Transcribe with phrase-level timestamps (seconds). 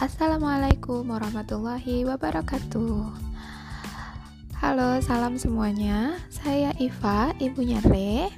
[0.00, 3.12] Assalamualaikum warahmatullahi wabarakatuh.
[4.56, 6.16] Halo, salam semuanya.
[6.32, 8.32] Saya Iva, ibunya Re.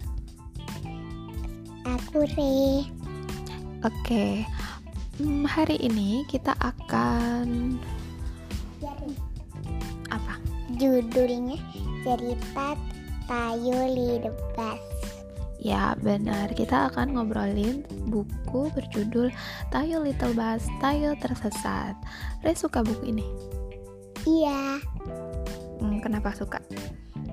[1.86, 2.82] Aku Re.
[3.86, 4.42] Oke,
[5.22, 7.78] hmm, hari ini kita akan
[10.10, 10.42] apa?
[10.74, 11.62] Judulnya
[12.02, 12.74] cerita
[13.30, 14.91] Tayo Lidebas.
[15.62, 16.50] Ya, benar.
[16.52, 19.30] Kita akan ngobrolin buku berjudul
[19.70, 21.94] Tayo Little Bus, Tayo Tersesat.
[22.42, 23.26] Re suka buku ini?
[24.26, 24.78] Iya,
[25.78, 26.58] Hmm, kenapa suka?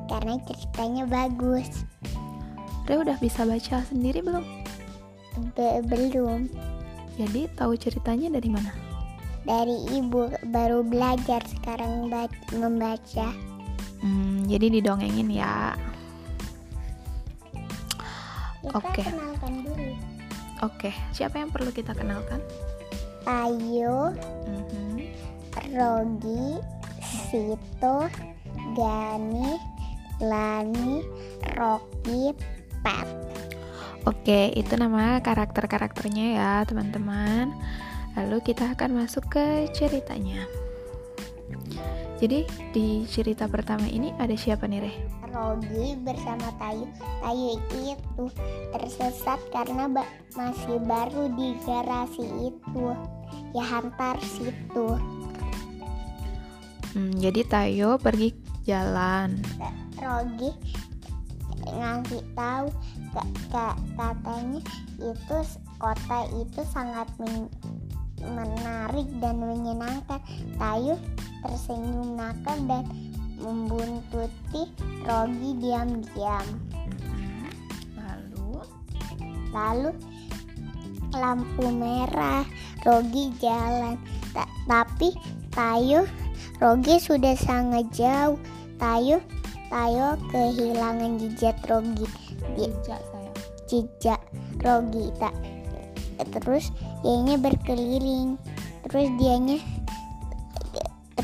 [0.09, 1.85] karena ceritanya bagus.
[2.89, 4.41] Re udah bisa baca sendiri belum?
[5.53, 6.49] Be- belum
[7.13, 8.71] Jadi tahu ceritanya dari mana?
[9.39, 13.33] dari ibu baru belajar sekarang ba- membaca.
[14.01, 15.73] Hmm, jadi didongengin ya.
[18.59, 19.01] Kita Oke.
[19.07, 19.93] kenalkan dulu.
[20.59, 22.43] Oke, siapa yang perlu kita kenalkan?
[23.23, 24.11] Tayo,
[24.47, 24.95] Mhm.
[25.71, 26.59] Rogi,
[27.29, 28.11] Sito,
[28.75, 29.55] Gani,
[30.19, 30.99] Lani,
[31.55, 32.35] Rocky,
[32.83, 33.07] Pet.
[34.07, 37.55] Oke, itu nama karakter-karakternya ya, teman-teman.
[38.19, 40.43] Lalu kita akan masuk ke ceritanya.
[42.19, 42.43] Jadi,
[42.75, 44.97] di cerita pertama ini ada siapa nih, Reh?
[45.29, 46.85] Rogi bersama Tayu.
[47.21, 48.25] Tayu itu
[48.73, 52.85] tersesat karena ba- masih baru di garasi itu.
[53.53, 54.87] Ya hantar situ.
[56.93, 58.33] Hmm, jadi Tayo pergi
[58.65, 59.37] jalan.
[59.99, 60.51] Rogi
[61.69, 62.65] ngasih tahu
[63.13, 64.61] ka- ka- katanya
[64.97, 65.37] itu
[65.77, 67.51] kota itu sangat men-
[68.25, 70.17] menarik dan menyenangkan.
[70.57, 70.97] Tayu
[71.45, 72.83] tersenyum nakal dan
[73.39, 74.67] membuntuti
[75.07, 76.45] Rogi diam-diam.
[77.97, 78.61] Lalu,
[79.49, 79.91] Lalu
[81.15, 82.45] lampu merah,
[82.85, 83.97] Rogi jalan.
[84.35, 85.15] Ta- tapi
[85.49, 86.05] Tayo,
[86.61, 88.37] Rogi sudah sangat jauh.
[88.77, 89.23] Tayo,
[89.69, 92.05] Tayo kehilangan jejak Rogi.
[92.57, 93.31] Jejak saya.
[93.69, 94.21] jejak
[94.61, 95.33] Rogi tak.
[96.19, 96.73] Terus
[97.05, 98.35] dianya berkeliling.
[98.89, 99.57] Terus dianya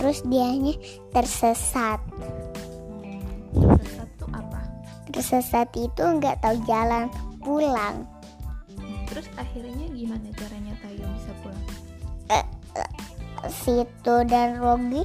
[0.06, 0.78] terus dianya
[1.10, 1.98] tersesat.
[3.58, 4.62] Tersesat tuh apa?
[5.10, 7.10] Tersesat itu nggak tahu jalan
[7.42, 8.06] pulang.
[9.10, 11.66] Terus akhirnya gimana caranya Tayo bisa pulang?
[13.50, 15.02] Sito dan Rogi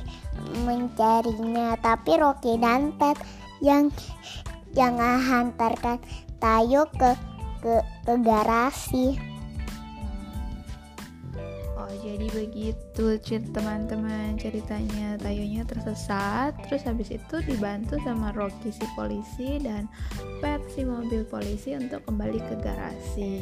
[0.69, 3.17] mencarinya tapi Rocky dan Ted
[3.65, 3.89] yang
[4.77, 5.97] yang hantarkan
[6.37, 7.17] Tayo ke
[7.65, 9.30] ke ke garasi
[11.99, 13.19] jadi begitu
[13.51, 15.19] teman-teman ceritanya.
[15.19, 19.91] Tayonya tersesat Terus habis itu dibantu sama Rocky si polisi dan
[20.39, 23.39] Pet si mobil polisi untuk kembali ke garasi.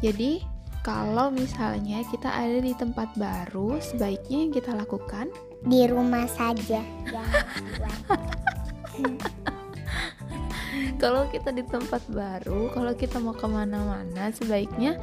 [0.00, 0.44] Jadi
[0.84, 5.32] kalau misalnya kita ada di tempat baru Sebaiknya yang kita lakukan?
[5.64, 6.84] Di rumah saja.
[11.02, 15.00] Kalau kita di tempat baru Kalau kita mau ke mana-mana Sebaiknya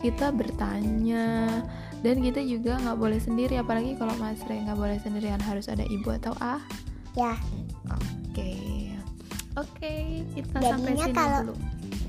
[0.00, 1.60] kita bertanya.
[2.00, 5.84] Dan kita juga nggak boleh sendiri apalagi kalau Mas Re nggak boleh sendirian harus ada
[5.84, 6.60] ibu atau ah?
[7.12, 7.36] Ya.
[8.30, 8.88] Oke,
[9.52, 9.92] oke,
[10.32, 11.54] kita sampai Jadinya sini kalau- dulu.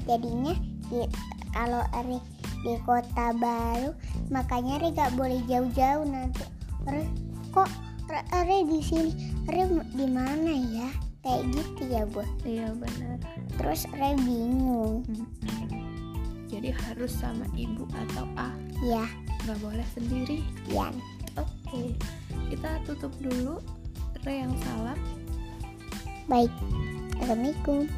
[0.06, 0.54] jadinya
[0.88, 1.12] di-
[1.52, 2.18] kalau Ari
[2.62, 3.92] di kota baru
[4.30, 6.46] makanya Ari gak boleh jauh-jauh nanti.
[6.86, 7.04] Ari
[7.50, 7.68] kok
[8.08, 9.12] Ari- Ari di sini?
[9.46, 10.88] Ari di mana ya?
[11.20, 12.24] Kayak gitu ya bu?
[12.42, 13.18] Iya benar.
[13.60, 15.04] terus Ari bingung.
[15.04, 15.91] Mm-mm.
[16.52, 18.52] Jadi harus sama ibu atau ah,
[18.84, 19.08] ya
[19.48, 20.44] nggak boleh sendiri.
[20.68, 20.94] Yan
[21.40, 21.96] Oke,
[22.52, 23.64] kita tutup dulu.
[24.22, 24.94] Re yang salah.
[26.30, 26.54] baik
[27.18, 27.90] assalamualaikum